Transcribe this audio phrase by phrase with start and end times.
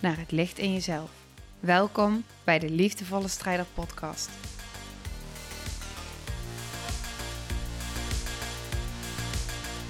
[0.00, 1.10] naar het licht in jezelf.
[1.60, 4.30] Welkom bij de Liefdevolle Strijder Podcast.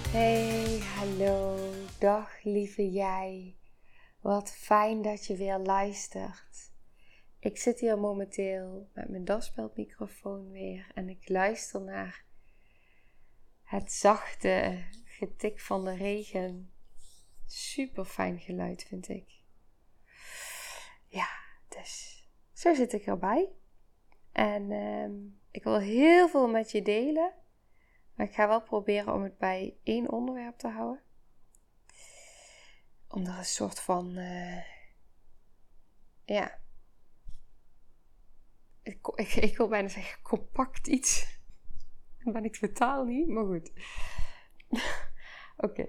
[0.08, 1.58] Hey, hallo,
[1.98, 3.56] dag lieve jij.
[4.20, 6.72] Wat fijn dat je weer luistert.
[7.38, 12.24] Ik zit hier momenteel met mijn daspeldmicrofoon weer en ik luister naar
[13.62, 16.72] het zachte getik van de regen.
[17.46, 19.39] Super fijn geluid vind ik.
[21.10, 21.28] Ja,
[21.68, 23.52] dus zo zit ik erbij.
[24.32, 25.12] En ehm,
[25.50, 27.32] ik wil heel veel met je delen.
[28.14, 31.02] Maar ik ga wel proberen om het bij één onderwerp te houden.
[33.08, 34.18] Om er een soort van.
[34.18, 34.62] Uh,
[36.24, 36.58] ja.
[38.82, 41.38] Ik, ik, ik, wil bijna zeggen compact iets.
[42.24, 43.72] Dat ben ik totaal niet, maar goed.
[45.66, 45.88] Oké.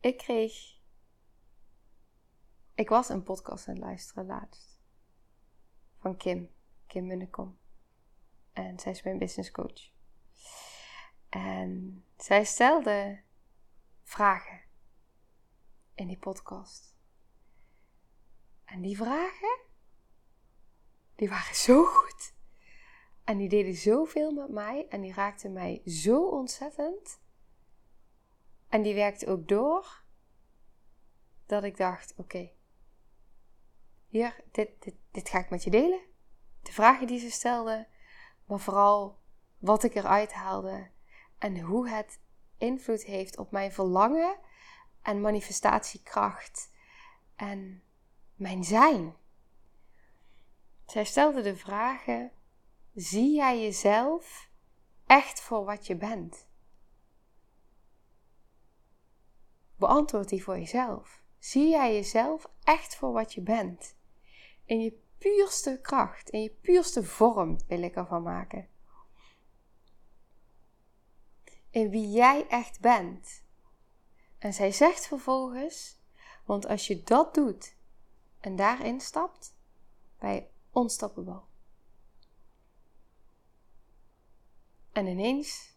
[0.00, 0.73] Ik kreeg.
[2.74, 4.80] Ik was een podcast aan het luisteren laatst.
[5.98, 6.50] Van Kim.
[6.86, 7.58] Kim Munnekom.
[8.52, 9.92] En zij is mijn business coach.
[11.28, 13.20] En zij stelde
[14.02, 14.60] vragen
[15.94, 16.96] in die podcast.
[18.64, 19.58] En die vragen,
[21.14, 22.34] die waren zo goed.
[23.24, 27.20] En die deden zoveel met mij en die raakten mij zo ontzettend.
[28.68, 30.02] En die werkte ook door
[31.46, 32.50] dat ik dacht: oké,
[34.14, 36.00] hier, dit, dit, dit ga ik met je delen.
[36.62, 37.86] De vragen die ze stelde,
[38.46, 39.18] maar vooral
[39.58, 40.90] wat ik eruit haalde
[41.38, 42.20] en hoe het
[42.58, 44.38] invloed heeft op mijn verlangen
[45.02, 46.70] en manifestatiekracht
[47.36, 47.82] en
[48.34, 49.16] mijn zijn.
[50.86, 52.32] Zij stelde de vragen:
[52.94, 54.50] zie jij jezelf
[55.06, 56.46] echt voor wat je bent?
[59.76, 61.22] Beantwoord die voor jezelf.
[61.38, 63.96] Zie jij jezelf echt voor wat je bent?
[64.64, 68.68] In je puurste kracht, in je puurste vorm wil ik ervan maken
[71.74, 73.42] in wie jij echt bent.
[74.38, 75.98] En zij zegt vervolgens,
[76.44, 77.76] want als je dat doet
[78.40, 79.56] en daarin stapt,
[80.18, 81.40] ben je unstoppable.
[84.92, 85.76] En ineens,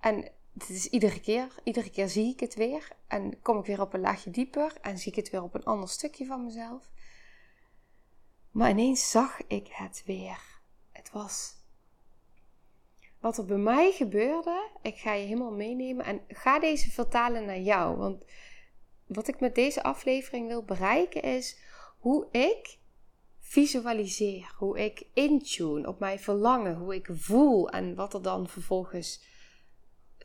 [0.00, 0.32] en
[0.62, 3.94] het is iedere keer, iedere keer zie ik het weer en kom ik weer op
[3.94, 6.90] een laagje dieper en zie ik het weer op een ander stukje van mezelf.
[8.50, 10.40] Maar ineens zag ik het weer.
[10.92, 11.56] Het was
[13.20, 17.60] wat er bij mij gebeurde, ik ga je helemaal meenemen en ga deze vertalen naar
[17.60, 17.96] jou.
[17.96, 18.24] Want
[19.06, 21.58] wat ik met deze aflevering wil bereiken is
[21.98, 22.78] hoe ik
[23.40, 29.22] visualiseer, hoe ik intune op mijn verlangen, hoe ik voel en wat er dan vervolgens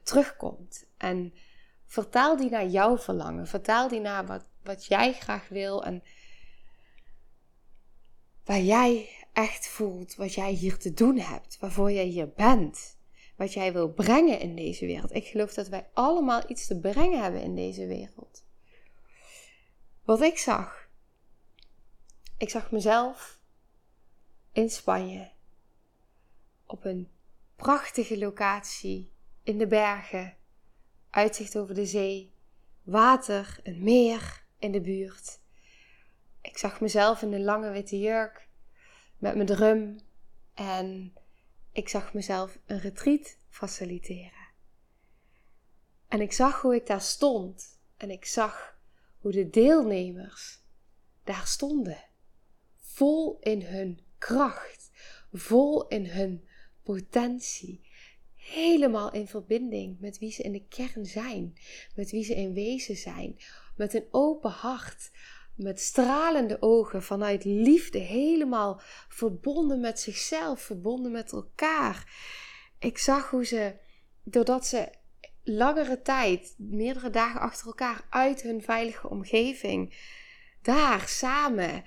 [0.04, 0.86] terugkomt.
[0.98, 1.34] En
[1.86, 6.04] vertaal die naar jouw verlangen, vertaal die naar wat, wat jij graag wil en
[8.44, 12.98] waar jij echt voelt wat jij hier te doen hebt, waarvoor jij hier bent,
[13.36, 15.14] wat jij wil brengen in deze wereld.
[15.14, 18.46] Ik geloof dat wij allemaal iets te brengen hebben in deze wereld.
[20.04, 20.90] Wat ik zag,
[22.38, 23.40] ik zag mezelf
[24.52, 25.32] in Spanje
[26.66, 27.12] op een
[27.56, 29.13] prachtige locatie
[29.44, 30.36] in de bergen,
[31.10, 32.34] uitzicht over de zee,
[32.84, 35.40] water, een meer in de buurt.
[36.42, 38.48] Ik zag mezelf in een lange witte jurk
[39.18, 40.00] met mijn drum
[40.54, 41.14] en
[41.72, 44.48] ik zag mezelf een retreat faciliteren.
[46.08, 48.78] En ik zag hoe ik daar stond en ik zag
[49.18, 50.62] hoe de deelnemers
[51.24, 52.04] daar stonden,
[52.78, 54.92] vol in hun kracht,
[55.32, 56.48] vol in hun
[56.84, 57.90] potentie,
[58.44, 61.58] helemaal in verbinding met wie ze in de kern zijn,
[61.96, 63.40] met wie ze in wezen zijn,
[63.76, 65.12] met een open hart,
[65.56, 72.14] met stralende ogen, vanuit liefde, helemaal verbonden met zichzelf, verbonden met elkaar.
[72.80, 73.76] Ik zag hoe ze,
[74.24, 74.92] doordat ze
[75.44, 79.96] langere tijd, meerdere dagen achter elkaar, uit hun veilige omgeving,
[80.62, 81.84] daar samen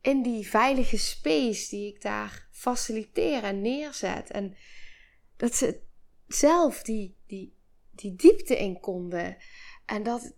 [0.00, 4.30] in die veilige space die ik daar faciliteer en neerzet.
[4.30, 4.56] En
[5.36, 5.80] dat ze
[6.26, 7.54] zelf die, die,
[7.90, 9.36] die diepte in konden.
[9.86, 10.34] En dat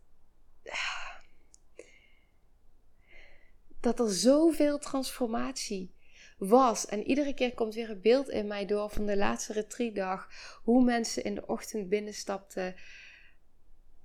[3.86, 5.94] dat er zoveel transformatie
[6.38, 6.86] was.
[6.86, 10.28] En iedere keer komt weer een beeld in mij door van de laatste retreatdag.
[10.62, 12.74] Hoe mensen in de ochtend binnenstapten.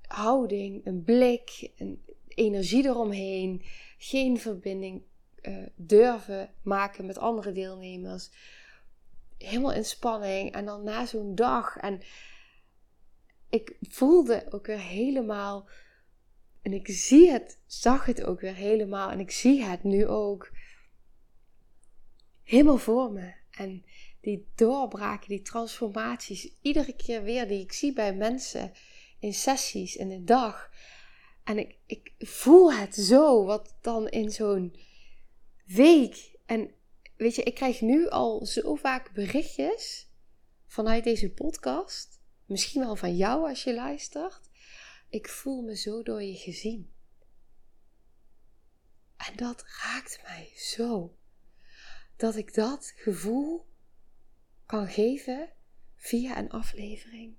[0.01, 3.63] Houding, een blik, een energie eromheen.
[3.97, 5.03] Geen verbinding
[5.41, 8.29] uh, durven maken met andere deelnemers.
[9.41, 10.53] Helemaal in spanning.
[10.53, 11.77] En dan na zo'n dag.
[11.77, 12.01] En
[13.49, 15.69] ik voelde ook weer helemaal.
[16.61, 19.11] En ik zie het, zag het ook weer helemaal.
[19.11, 20.51] En ik zie het nu ook
[22.43, 23.33] helemaal voor me.
[23.51, 23.85] En
[24.21, 28.71] die doorbraken, die transformaties, iedere keer weer die ik zie bij mensen
[29.19, 30.71] in sessies, in de dag.
[31.43, 34.75] En ik, ik voel het zo, wat dan in zo'n
[35.65, 36.31] week.
[36.45, 36.71] En
[37.21, 40.09] weet je, ik krijg nu al zo vaak berichtjes
[40.65, 42.21] vanuit deze podcast.
[42.45, 44.49] Misschien wel van jou als je luistert.
[45.09, 46.93] Ik voel me zo door je gezien.
[49.17, 51.17] En dat raakt mij zo
[52.15, 53.67] dat ik dat gevoel
[54.65, 55.53] kan geven
[55.95, 57.35] via een aflevering.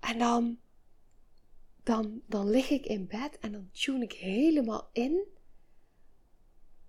[0.00, 0.60] En dan,
[1.82, 5.26] dan, dan lig ik in bed en dan tune ik helemaal in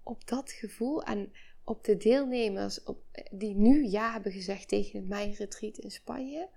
[0.04, 1.34] op dat gevoel en
[1.68, 6.50] op de deelnemers op, die nu ja hebben gezegd tegen mijn retreat in Spanje.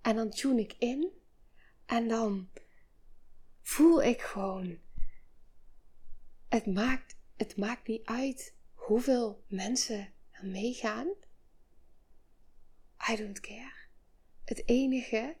[0.00, 1.08] En dan tune ik in
[1.86, 2.48] en dan
[3.60, 4.78] voel ik gewoon,
[6.48, 11.08] het maakt, het maakt niet uit hoeveel mensen er meegaan.
[13.10, 13.76] I don't care.
[14.44, 15.36] Het enige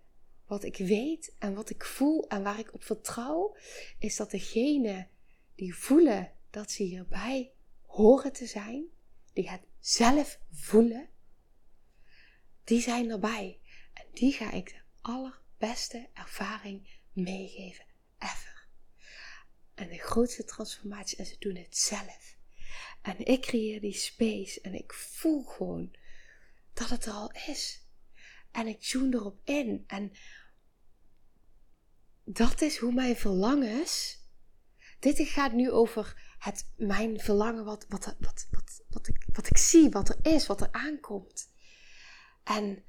[0.46, 3.56] wat ik weet en wat ik voel en waar ik op vertrouw,
[3.98, 5.08] is dat degene
[5.54, 7.52] die voelen dat ze hierbij
[7.98, 8.84] horen te zijn,
[9.32, 11.08] die het zelf voelen,
[12.64, 13.60] die zijn erbij.
[13.92, 17.84] En die ga ik de allerbeste ervaring meegeven
[18.18, 18.66] ever.
[19.74, 22.36] En de grootste transformatie, en ze doen het zelf.
[23.02, 25.96] En ik creëer die space en ik voel gewoon
[26.72, 27.86] dat het er al is.
[28.50, 29.84] En ik tune erop in.
[29.86, 30.12] En
[32.24, 34.18] dat is hoe mijn verlangens.
[34.98, 39.56] Dit gaat nu over het, mijn verlangen, wat, wat, wat, wat, wat, ik, wat ik
[39.56, 41.48] zie, wat er is, wat er aankomt.
[42.44, 42.82] En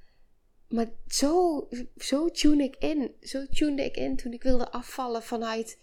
[0.70, 1.68] maar zo,
[1.98, 3.16] zo tune ik in.
[3.22, 5.80] Zo tunede ik in toen ik wilde afvallen vanuit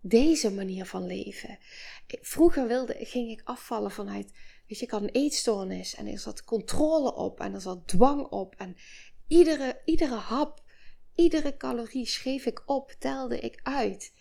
[0.00, 1.58] deze manier van leven.
[2.06, 4.32] Vroeger wilde, ging ik afvallen vanuit,
[4.66, 8.26] weet je, ik had een eetstoornis en er zat controle op en er zat dwang
[8.26, 8.54] op.
[8.58, 8.76] En
[9.28, 10.62] iedere, iedere hap,
[11.14, 14.12] iedere calorie schreef ik op, telde ik uit.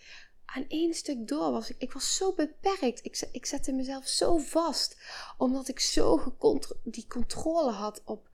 [0.53, 3.05] Aan één stuk door was ik, ik was zo beperkt.
[3.05, 4.97] Ik, ik zette mezelf zo vast,
[5.37, 6.35] omdat ik zo
[6.83, 8.29] die controle had op,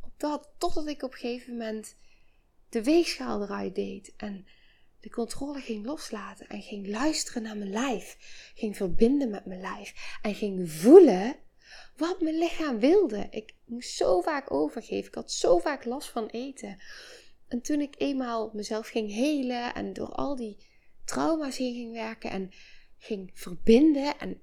[0.00, 1.96] op dat, totdat ik op een gegeven moment
[2.68, 4.12] de weegschaal eruit deed.
[4.16, 4.46] En
[5.00, 8.16] de controle ging loslaten en ging luisteren naar mijn lijf.
[8.54, 11.36] Ging verbinden met mijn lijf en ging voelen
[11.96, 13.26] wat mijn lichaam wilde.
[13.30, 15.08] Ik moest zo vaak overgeven.
[15.08, 16.82] Ik had zo vaak last van eten.
[17.48, 20.56] En toen ik eenmaal mezelf ging helen en door al die
[21.06, 22.50] trauma's heen ging werken en
[22.98, 24.40] ging verbinden en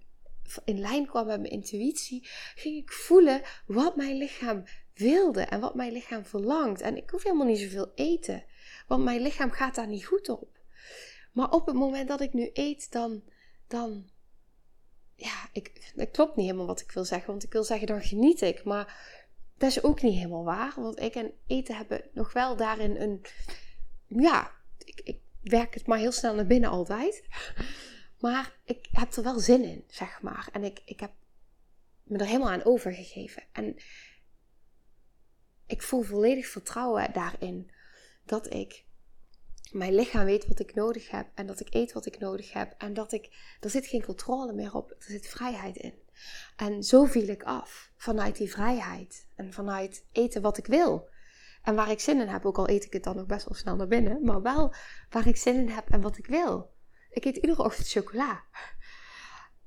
[0.66, 4.64] in lijn kwam met mijn intuïtie, ging ik voelen wat mijn lichaam
[4.94, 6.82] wilde en wat mijn lichaam verlangt.
[6.82, 8.44] En ik hoef helemaal niet zoveel eten,
[8.88, 10.60] want mijn lichaam gaat daar niet goed op.
[11.32, 13.24] Maar op het moment dat ik nu eet, dan,
[13.68, 14.10] dan
[15.16, 17.28] ja, ik, dat klopt niet helemaal wat ik wil zeggen.
[17.28, 18.64] Want ik wil zeggen, dan geniet ik.
[18.64, 19.22] Maar
[19.58, 20.74] dat is ook niet helemaal waar.
[20.76, 23.26] Want ik en eten hebben nog wel daarin een,
[24.08, 27.24] ja, ik, ik werk het maar heel snel naar binnen altijd.
[28.20, 30.50] Maar ik heb er wel zin in, zeg maar.
[30.52, 31.12] En ik, ik heb
[32.04, 33.44] me er helemaal aan overgegeven.
[33.52, 33.76] En
[35.68, 37.72] ik voel volledig vertrouwen daarin
[38.26, 38.86] dat ik
[39.72, 42.76] mijn lichaam weet wat ik nodig heb en dat ik eet wat ik nodig heb
[42.78, 45.94] en dat ik, er zit geen controle meer op, er zit vrijheid in.
[46.56, 51.10] En zo viel ik af vanuit die vrijheid en vanuit eten wat ik wil.
[51.64, 53.58] En waar ik zin in heb, ook al eet ik het dan nog best wel
[53.58, 54.74] snel naar binnen, maar wel
[55.10, 56.72] waar ik zin in heb en wat ik wil.
[57.10, 58.44] Ik eet iedere ochtend chocola.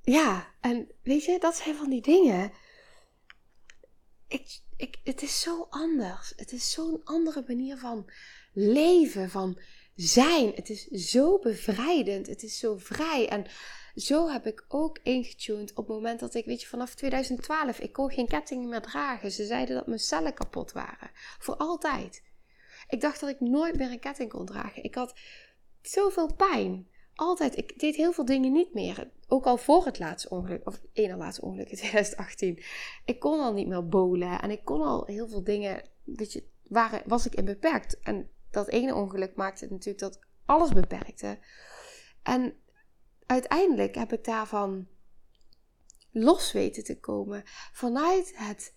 [0.03, 2.53] Ja, en weet je, dat zijn van die dingen.
[4.29, 6.33] Ik, ik, het is zo anders.
[6.37, 8.11] Het is zo'n andere manier van
[8.53, 9.61] leven, van
[9.95, 10.53] zijn.
[10.55, 12.26] Het is zo bevrijdend.
[12.26, 13.29] Het is zo vrij.
[13.29, 13.47] En
[13.97, 17.93] zo heb ik ook ingetuned op het moment dat ik, weet je, vanaf 2012, ik
[17.93, 19.31] kon geen kettingen meer dragen.
[19.31, 21.11] Ze zeiden dat mijn cellen kapot waren.
[21.38, 22.23] Voor altijd.
[22.88, 24.85] Ik dacht dat ik nooit meer een ketting kon dragen.
[24.85, 25.15] Ik had
[25.83, 26.88] zoveel pijn.
[27.15, 27.57] Altijd.
[27.57, 29.11] Ik deed heel veel dingen niet meer.
[29.29, 32.62] Ook al voor het laatste ongeluk, of één laatste ongeluk in 2018.
[33.05, 34.41] Ik kon al niet meer bolen.
[34.41, 38.00] En ik kon al heel veel dingen, weet je, waren, was ik in beperkt.
[38.00, 41.38] En dat ene ongeluk maakte natuurlijk dat alles beperkte.
[42.23, 42.57] En
[43.26, 44.88] uiteindelijk heb ik daarvan
[46.11, 47.42] los weten te komen.
[47.73, 48.75] Vanuit het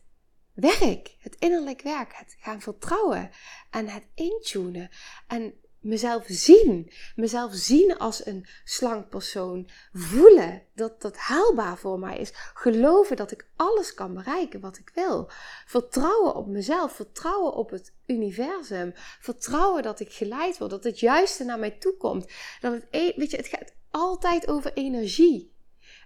[0.53, 3.29] werk, het innerlijk werk, het gaan vertrouwen
[3.69, 4.89] en het intunen.
[5.27, 12.17] En mezelf zien, mezelf zien als een slank persoon, voelen dat dat haalbaar voor mij
[12.17, 15.29] is, geloven dat ik alles kan bereiken wat ik wil,
[15.65, 21.43] vertrouwen op mezelf, vertrouwen op het universum, vertrouwen dat ik geleid word, dat het juiste
[21.43, 22.31] naar mij toe komt,
[22.61, 25.57] dat het, e- weet je, het gaat altijd over energie.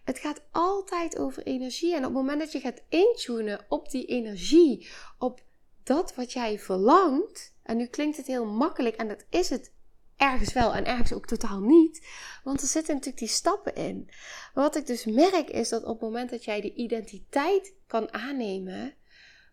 [0.03, 1.91] Het gaat altijd over energie.
[1.91, 5.41] En op het moment dat je gaat intunen op die energie, op
[5.83, 7.52] dat wat jij verlangt.
[7.63, 9.71] En nu klinkt het heel makkelijk en dat is het
[10.17, 12.07] ergens wel en ergens ook totaal niet.
[12.43, 14.05] Want er zitten natuurlijk die stappen in.
[14.53, 18.13] Maar wat ik dus merk is dat op het moment dat jij de identiteit kan
[18.13, 18.95] aannemen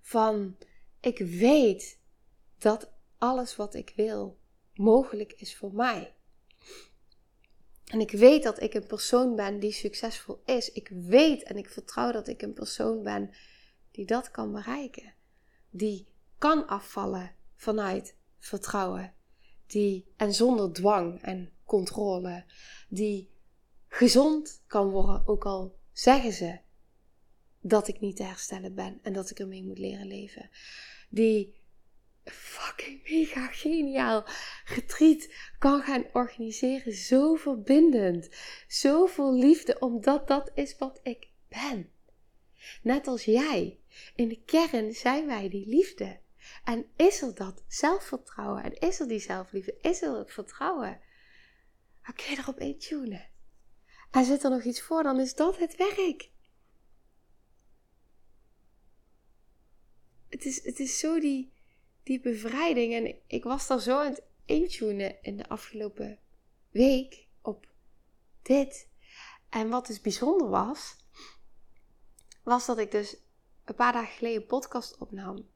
[0.01, 0.57] van
[1.01, 1.99] ik weet
[2.59, 4.39] dat alles wat ik wil
[4.75, 6.15] mogelijk is voor mij.
[7.85, 10.73] En ik weet dat ik een persoon ben die succesvol is.
[10.73, 13.35] Ik weet en ik vertrouw dat ik een persoon ben
[13.91, 15.15] die dat kan bereiken.
[15.71, 19.15] Die kan afvallen vanuit vertrouwen.
[19.67, 22.45] Die, en zonder dwang en controle.
[22.89, 23.31] Die
[23.89, 26.59] gezond kan worden, ook al zeggen ze
[27.61, 30.51] dat ik niet te herstellen ben en dat ik ermee moet leren leven.
[31.09, 31.55] Die
[32.25, 34.25] fucking mega geniaal
[34.65, 36.93] retreat kan gaan organiseren.
[36.93, 38.29] Zo verbindend.
[38.69, 41.91] Zoveel liefde, omdat dat is wat ik ben.
[42.83, 43.79] Net als jij.
[44.15, 46.21] In de kern zijn wij die liefde.
[46.65, 48.63] En is er dat zelfvertrouwen?
[48.63, 49.79] En is er die zelfliefde?
[49.81, 51.01] Is er het vertrouwen?
[52.03, 53.29] Dan kun je erop intunen.
[54.11, 56.31] En zit er nog iets voor, dan is dat het werk.
[60.29, 61.53] Het is, het is zo die,
[62.03, 62.95] die bevrijding.
[62.95, 66.19] En ik was daar zo aan het intunen in de afgelopen
[66.71, 67.69] week op
[68.43, 68.89] dit.
[69.49, 70.97] En wat dus bijzonder was,
[72.43, 73.17] was dat ik dus
[73.65, 75.49] een paar dagen geleden een podcast opnam.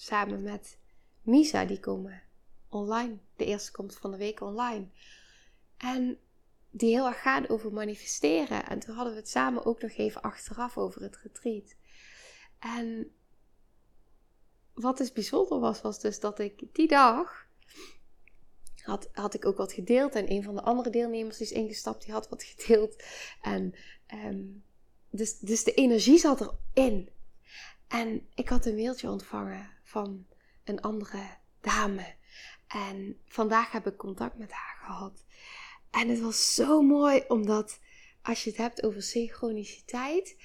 [0.00, 0.78] Samen met
[1.22, 2.22] Misa, die komen
[2.68, 3.18] online.
[3.36, 4.88] De eerste komt van de week online.
[5.76, 6.18] En
[6.70, 8.66] die heel erg gaat over manifesteren.
[8.66, 11.74] En toen hadden we het samen ook nog even achteraf over het retreat.
[12.58, 13.14] En
[14.74, 17.46] wat dus bijzonder was, was dus dat ik die dag
[18.82, 20.14] had, had ik ook wat gedeeld.
[20.14, 23.02] En een van de andere deelnemers die is ingestapt, die had wat gedeeld.
[23.42, 23.74] En
[24.06, 24.44] ehm,
[25.10, 27.10] dus, dus de energie zat erin.
[27.88, 30.26] En ik had een mailtje ontvangen van
[30.64, 32.14] een andere dame.
[32.66, 35.24] En vandaag heb ik contact met haar gehad.
[35.90, 37.80] En het was zo mooi, omdat
[38.22, 40.36] als je het hebt over synchroniciteit,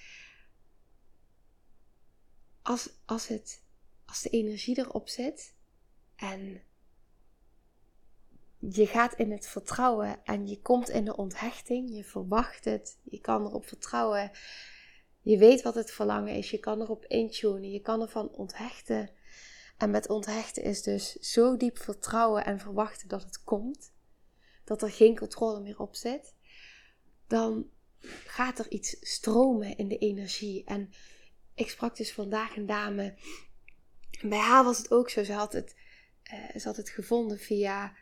[2.61, 3.63] als, als het
[4.05, 5.55] als de energie erop zit
[6.15, 6.61] en
[8.59, 13.19] je gaat in het vertrouwen en je komt in de onthechting, je verwacht het, je
[13.19, 14.31] kan erop vertrouwen,
[15.21, 19.09] je weet wat het verlangen is, je kan erop intunen, je kan ervan onthechten.
[19.77, 23.93] En met onthechten is dus zo diep vertrouwen en verwachten dat het komt,
[24.63, 26.33] dat er geen controle meer op zit,
[27.27, 27.69] dan
[28.25, 30.63] gaat er iets stromen in de energie.
[30.65, 30.89] En
[31.53, 33.17] ik sprak dus vandaag een dame
[34.21, 35.23] bij haar was het ook zo.
[35.23, 35.75] Ze had het,
[36.33, 37.95] uh, ze had het gevonden via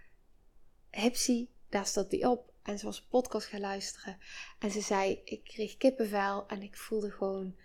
[0.92, 1.48] Hipsy.
[1.70, 2.54] Daar stond die op.
[2.64, 4.18] En ze was een podcast gaan luisteren.
[4.60, 6.48] En ze zei, ik kreeg kippenvel.
[6.48, 7.56] En ik voelde gewoon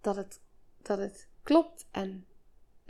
[0.00, 0.40] dat het,
[0.82, 1.86] dat het klopt.
[1.90, 2.26] En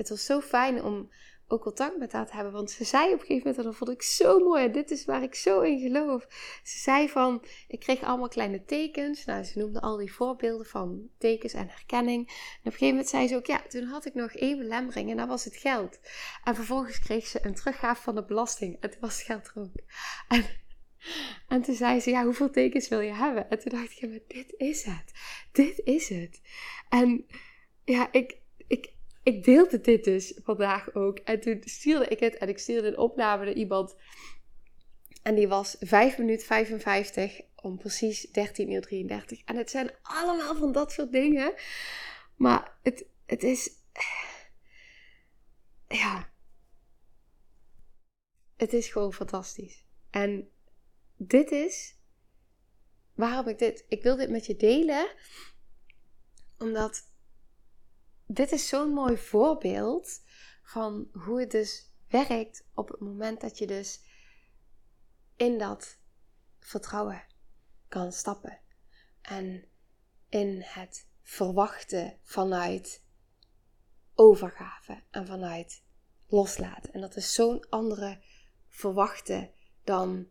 [0.00, 1.10] het was zo fijn om
[1.52, 2.52] ook contact met haar te hebben.
[2.52, 5.04] Want ze zei op een gegeven moment, en dat vond ik zo mooi, dit is
[5.04, 6.26] waar ik zo in geloof.
[6.62, 9.24] Ze zei van, ik kreeg allemaal kleine tekens.
[9.24, 12.26] Nou, ze noemde al die voorbeelden van tekens en herkenning.
[12.28, 15.10] En op een gegeven moment zei ze ook, ja, toen had ik nog één belemmering
[15.10, 16.00] en dat was het geld.
[16.44, 18.80] En vervolgens kreeg ze een teruggave van de belasting.
[18.80, 19.74] Toen was het geld er ook.
[20.28, 20.44] En,
[21.48, 23.50] en toen zei ze, ja, hoeveel tekens wil je hebben?
[23.50, 25.12] En toen dacht ik, maar dit is het.
[25.52, 26.40] Dit is het.
[26.88, 27.26] En
[27.84, 28.39] ja, ik,
[29.34, 31.18] ik, deelde dit dus vandaag ook.
[31.18, 33.96] En toen stuurde ik het en ik stuurde een opname naar iemand.
[35.22, 39.44] En die was 5 minuten 55 om precies 13 uur 33.
[39.44, 41.54] En het zijn allemaal van dat soort dingen.
[42.36, 43.70] Maar het, het is.
[45.88, 46.32] Ja.
[48.56, 49.84] Het is gewoon fantastisch.
[50.10, 50.50] En
[51.16, 51.98] dit is.
[53.14, 53.84] Waarom ik dit.
[53.88, 55.14] Ik wil dit met je delen.
[56.58, 57.08] Omdat
[58.32, 60.22] dit is zo'n mooi voorbeeld
[60.62, 64.00] van hoe het dus werkt op het moment dat je dus
[65.36, 65.98] in dat
[66.58, 67.24] vertrouwen
[67.88, 68.60] kan stappen.
[69.22, 69.64] En
[70.28, 73.04] in het verwachten vanuit
[74.14, 75.84] overgave en vanuit
[76.26, 76.92] loslaten.
[76.92, 78.22] En dat is zo'n andere
[78.68, 79.50] verwachten
[79.84, 80.28] dan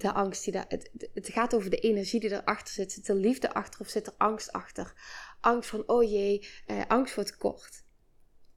[0.00, 0.64] de angst die daar.
[0.68, 2.92] Het, het gaat over de energie die erachter zit.
[2.92, 4.92] Zit er liefde achter of zit er angst achter?
[5.40, 7.84] Angst van, oh jee, eh, angst voor tekort.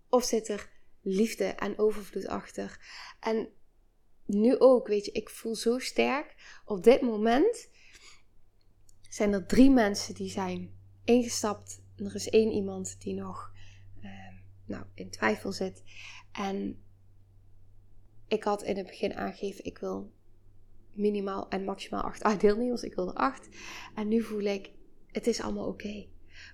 [0.10, 0.69] Of zit er
[1.01, 2.79] liefde en overvloed achter?
[3.19, 3.50] En
[4.25, 6.60] nu ook, weet je, ik voel zo sterk.
[6.65, 7.69] Op dit moment
[9.10, 11.81] zijn er drie mensen die zijn ingestapt.
[11.95, 13.51] Er is één iemand die nog
[14.01, 14.12] uh,
[14.65, 15.83] nou, in twijfel zit.
[16.31, 16.83] En
[18.27, 20.12] ik had in het begin aangegeven, ik wil
[20.93, 22.83] minimaal en maximaal acht deelnemers.
[22.83, 23.48] Ik wil er acht.
[23.95, 24.71] En nu voel ik,
[25.07, 26.07] het is allemaal oké.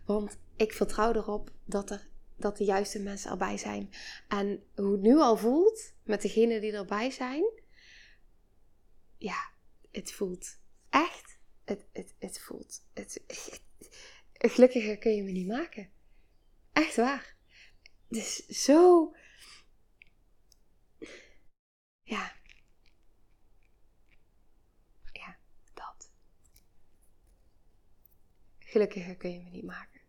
[0.05, 3.89] Want ik vertrouw erop dat, er, dat de juiste mensen erbij zijn.
[4.27, 7.43] En hoe het nu al voelt, met degenen die erbij zijn.
[9.17, 9.51] Ja,
[9.91, 11.39] het voelt echt.
[11.63, 12.83] Het, het, het voelt.
[12.93, 13.23] Het,
[14.33, 15.89] gelukkiger kun je me niet maken.
[16.73, 17.35] Echt waar.
[18.07, 19.11] Het is zo.
[22.03, 22.35] Ja,
[28.77, 30.01] Gelukkiger kun je me niet maken.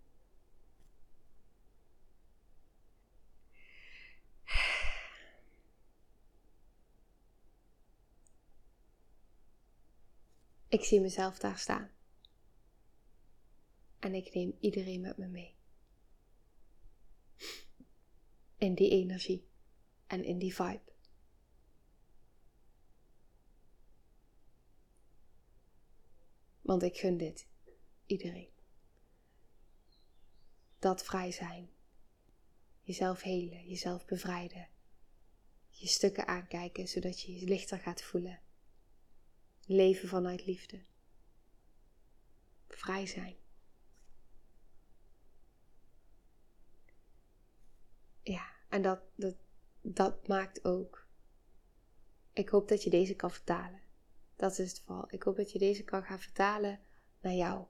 [10.68, 11.90] Ik zie mezelf daar staan.
[13.98, 15.56] En ik neem iedereen met me mee.
[18.56, 19.48] In die energie
[20.06, 20.92] en in die vibe.
[26.60, 27.48] Want ik gun dit
[28.06, 28.57] iedereen.
[30.78, 31.70] Dat vrij zijn.
[32.82, 34.68] Jezelf helen, jezelf bevrijden.
[35.68, 38.40] Je stukken aankijken zodat je je lichter gaat voelen.
[39.66, 40.84] Leven vanuit liefde.
[42.68, 43.36] Vrij zijn.
[48.22, 49.36] Ja, en dat, dat,
[49.80, 51.06] dat maakt ook.
[52.32, 53.80] Ik hoop dat je deze kan vertalen.
[54.36, 55.06] Dat is het vooral.
[55.12, 56.80] Ik hoop dat je deze kan gaan vertalen
[57.20, 57.66] naar jou.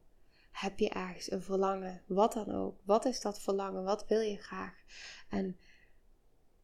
[0.51, 2.03] Heb je ergens een verlangen?
[2.07, 2.81] Wat dan ook.
[2.85, 3.85] Wat is dat verlangen?
[3.85, 4.75] Wat wil je graag?
[5.29, 5.59] En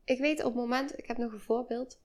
[0.04, 2.00] ik weet op het moment, ik heb nog een voorbeeld.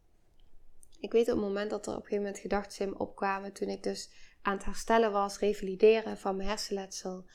[0.99, 3.53] Ik weet op het moment dat er op een gegeven moment gedachten opkwamen.
[3.53, 4.09] Toen ik dus
[4.41, 7.25] aan het herstellen was, revalideren van mijn hersenletsel.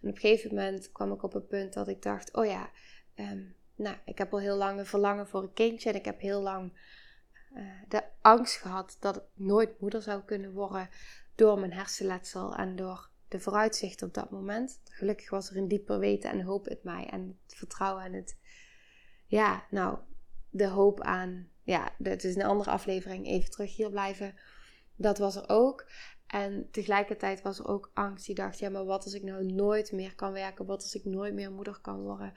[0.00, 2.70] En op een gegeven moment kwam ik op een punt dat ik dacht: oh ja,
[3.14, 3.42] ehm,
[3.74, 5.88] nou, ik heb al heel lang een verlangen voor een kindje.
[5.88, 6.72] En ik heb heel lang
[7.54, 10.88] uh, de angst gehad dat ik nooit moeder zou kunnen worden
[11.34, 14.80] door mijn hersenletsel en door de vooruitzicht op dat moment.
[14.84, 17.06] Gelukkig was er een dieper weten en hoop in mij.
[17.06, 18.38] En het vertrouwen en het,
[19.26, 19.98] ja, nou,
[20.50, 24.34] de hoop aan, ja, het is een andere aflevering, even terug hier blijven.
[24.96, 25.90] Dat was er ook.
[26.26, 29.92] En tegelijkertijd was er ook angst die dacht, ja, maar wat als ik nou nooit
[29.92, 30.66] meer kan werken?
[30.66, 32.32] Wat als ik nooit meer moeder kan worden?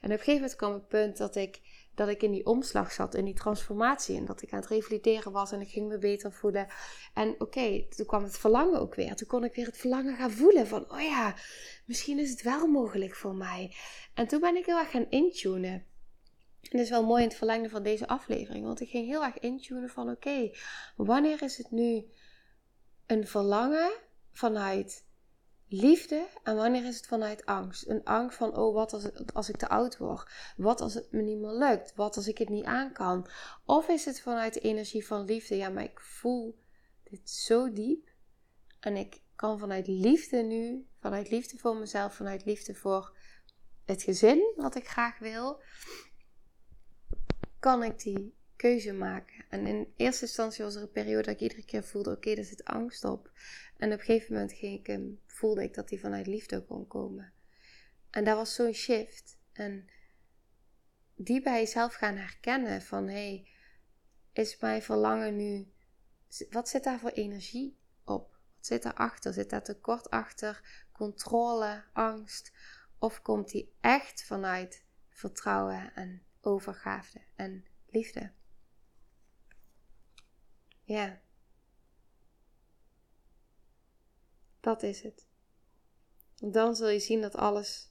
[0.00, 1.60] En op een gegeven moment kwam het punt dat ik
[1.94, 4.16] dat ik in die omslag zat, in die transformatie.
[4.16, 6.66] En dat ik aan het revalideren was en ik ging me beter voelen.
[7.14, 9.14] En oké, toen kwam het verlangen ook weer.
[9.14, 11.34] Toen kon ik weer het verlangen gaan voelen van, oh ja,
[11.86, 13.74] misschien is het wel mogelijk voor mij.
[14.14, 15.90] En toen ben ik heel erg gaan intunen.
[16.62, 18.64] En dat is wel mooi in het verlengen van deze aflevering.
[18.64, 20.50] Want ik ging heel erg intunen van, oké,
[20.96, 22.04] wanneer is het nu
[23.06, 23.92] een verlangen
[24.32, 25.06] vanuit
[25.72, 27.88] liefde en wanneer is het vanuit angst?
[27.88, 30.30] Een angst van, oh, wat als, als ik te oud word?
[30.56, 31.94] Wat als het me niet meer lukt?
[31.94, 33.26] Wat als ik het niet aan kan?
[33.64, 35.56] Of is het vanuit de energie van liefde?
[35.56, 36.58] Ja, maar ik voel
[37.02, 38.10] dit zo diep.
[38.80, 43.16] En ik kan vanuit liefde nu, vanuit liefde voor mezelf, vanuit liefde voor
[43.84, 45.62] het gezin wat ik graag wil,
[47.58, 49.44] kan ik die keuze maken.
[49.48, 52.34] En in eerste instantie was er een periode dat ik iedere keer voelde: oké, okay,
[52.34, 53.30] er zit angst op.
[53.76, 54.90] En op een gegeven moment ik
[55.26, 57.32] voelde ik dat hij vanuit liefde kon komen.
[58.10, 59.38] En dat was zo'n shift.
[59.52, 59.88] En
[61.14, 63.48] die bij jezelf gaan herkennen van hé, hey,
[64.32, 65.72] is mijn verlangen nu,
[66.50, 68.30] wat zit daar voor energie op?
[68.56, 69.32] Wat zit daarachter?
[69.32, 70.86] Zit daar tekort achter?
[70.92, 72.52] Controle, angst?
[72.98, 78.32] Of komt die echt vanuit vertrouwen en overgave en liefde?
[80.82, 81.20] Ja.
[84.60, 85.26] Dat is het.
[86.34, 87.90] Dan zul je zien dat alles.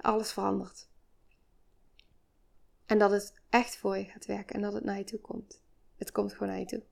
[0.00, 0.88] Alles verandert.
[2.86, 5.62] En dat het echt voor je gaat werken en dat het naar je toe komt.
[5.96, 6.82] Het komt gewoon naar je toe.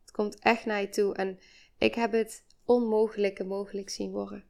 [0.00, 1.14] Het komt echt naar je toe.
[1.14, 1.38] En
[1.78, 4.44] ik heb het onmogelijke mogelijk zien worden.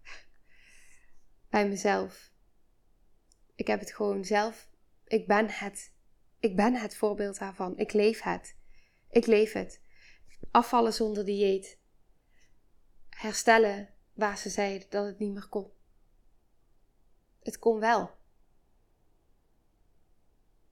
[1.49, 2.31] Bij mezelf.
[3.55, 4.69] Ik heb het gewoon zelf.
[5.05, 5.95] Ik ben het.
[6.47, 7.79] Ik ben het voorbeeld daarvan.
[7.79, 8.57] Ik leef het.
[9.11, 9.81] Ik leef het.
[10.51, 11.79] Afvallen zonder dieet.
[13.09, 15.71] Herstellen waar ze zeiden dat het niet meer kon.
[17.43, 18.11] Het kon wel.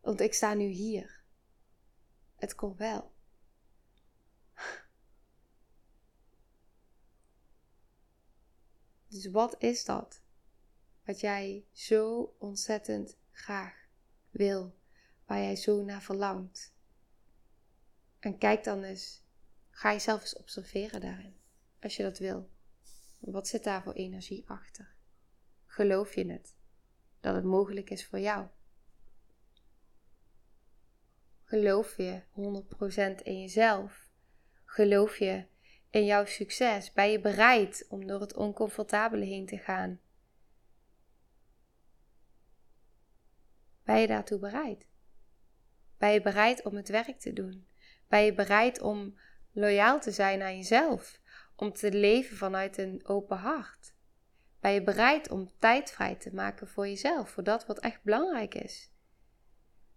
[0.01, 1.23] Want ik sta nu hier.
[2.37, 3.13] Het komt wel.
[9.09, 10.23] Dus wat is dat?
[11.05, 13.89] Wat jij zo ontzettend graag
[14.31, 14.75] wil,
[15.27, 16.75] waar jij zo naar verlangt.
[18.19, 19.23] En kijk dan eens,
[19.71, 21.37] ga jezelf eens observeren daarin,
[21.81, 22.51] als je dat wil.
[23.19, 24.95] Wat zit daar voor energie achter?
[25.67, 26.55] Geloof je het?
[27.21, 28.47] Dat het mogelijk is voor jou?
[31.45, 32.23] Geloof je
[33.21, 34.09] 100% in jezelf?
[34.65, 35.47] Geloof je
[35.91, 36.93] in jouw succes?
[36.93, 40.01] Ben je bereid om door het oncomfortabele heen te gaan?
[43.83, 44.87] Ben je daartoe bereid?
[46.05, 47.67] Ben je bereid om het werk te doen?
[48.09, 49.19] Ben je bereid om
[49.53, 51.21] loyaal te zijn aan jezelf?
[51.57, 53.95] Om te leven vanuit een open hart?
[54.61, 58.55] Ben je bereid om tijd vrij te maken voor jezelf, voor dat wat echt belangrijk
[58.55, 58.91] is?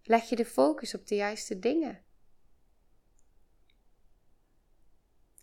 [0.03, 2.03] Leg je de focus op de juiste dingen?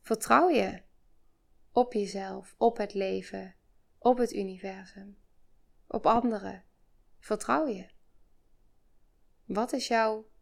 [0.01, 0.83] Vertrouw je
[1.73, 3.55] op jezelf, op het leven,
[3.99, 5.19] op het universum,
[5.87, 6.65] op anderen?
[7.19, 7.89] Vertrouw je?
[9.45, 10.33] Wat is jouw,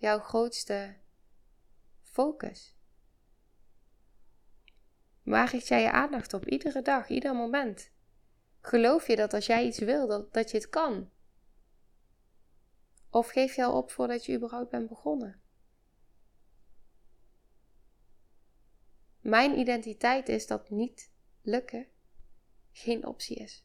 [0.00, 0.96] jouw grootste
[2.02, 2.74] focus?
[5.22, 6.46] Waar richt jij je aandacht op?
[6.46, 7.90] Iedere dag, ieder moment.
[8.60, 11.10] Geloof je dat als jij iets wil, dat, dat je het kan?
[13.10, 15.40] Of geef je al op voordat je überhaupt bent begonnen?
[19.20, 21.10] Mijn identiteit is dat niet
[21.42, 21.86] lukken
[22.72, 23.64] geen optie is.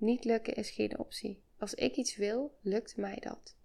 [0.00, 1.42] Niet lukken is geen optie.
[1.58, 3.56] Als ik iets wil, lukt mij dat.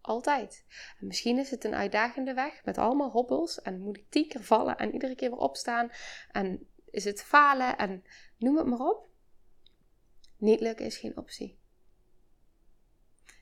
[0.00, 0.64] Altijd.
[0.98, 4.44] En misschien is het een uitdagende weg met allemaal hobbels en moet ik tien keer
[4.44, 5.90] vallen en iedere keer weer opstaan
[6.30, 8.04] en is het falen en
[8.38, 9.08] noem het maar op.
[10.36, 11.58] Niet lukken is geen optie.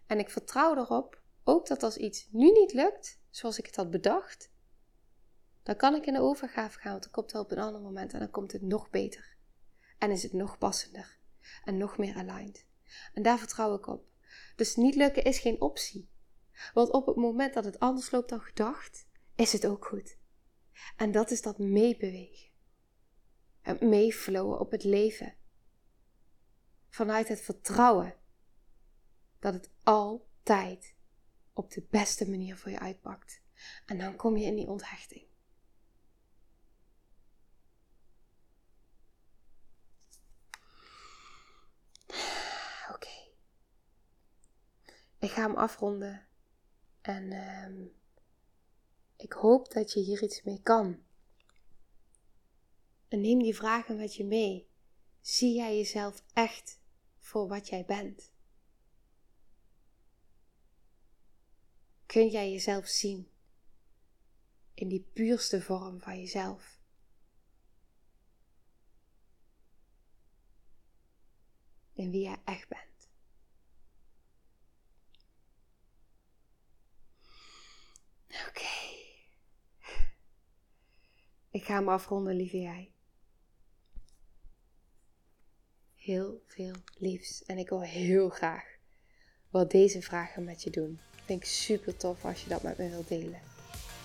[0.07, 3.91] En ik vertrouw erop ook dat als iets nu niet lukt, zoals ik het had
[3.91, 4.51] bedacht,
[5.63, 8.13] dan kan ik in de overgave gaan, want dan komt het op een ander moment
[8.13, 9.37] en dan komt het nog beter.
[9.99, 11.21] En is het nog passender
[11.65, 12.67] en nog meer aligned.
[13.15, 14.05] En daar vertrouw ik op.
[14.57, 16.11] Dus niet lukken is geen optie.
[16.75, 20.19] Want op het moment dat het anders loopt dan gedacht, is het ook goed.
[20.97, 22.51] En dat is dat meebewegen.
[23.61, 25.35] Het meeflowen op het leven.
[26.89, 28.15] Vanuit het vertrouwen
[29.39, 30.95] dat het altijd
[31.53, 33.41] op de beste manier voor je uitpakt.
[33.87, 35.25] En dan kom je in die onthechting.
[42.95, 43.09] Oké.
[45.23, 46.27] Ik ga hem afronden.
[47.01, 47.93] En um,
[49.17, 51.03] ik hoop dat je hier iets mee kan.
[53.09, 54.71] En neem die vragen met je mee.
[55.21, 56.81] Zie jij jezelf echt
[57.19, 58.33] voor wat jij bent?
[62.07, 63.31] Kun jij jezelf zien
[64.75, 66.81] in die puurste vorm van jezelf?
[71.93, 72.92] In wie jij echt bent.
[78.49, 78.91] Oké.
[81.51, 82.91] Ik ga hem afronden, lieve jij.
[85.95, 87.45] Heel veel liefs.
[87.45, 88.65] En ik wil heel graag
[89.51, 91.01] wat deze vragen met je doen.
[91.25, 93.41] Vind ik super tof als je dat met me wilt delen.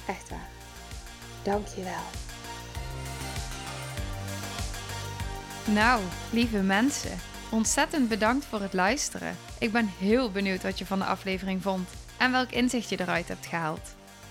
[0.07, 0.49] Echt waar.
[1.43, 2.03] Dank je wel.
[5.73, 7.17] Nou, lieve mensen,
[7.51, 9.35] ontzettend bedankt voor het luisteren.
[9.59, 13.27] Ik ben heel benieuwd wat je van de aflevering vond en welk inzicht je eruit
[13.27, 13.96] hebt gehaald.